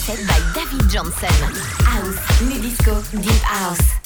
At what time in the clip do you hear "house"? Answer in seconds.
1.84-2.40, 3.42-3.99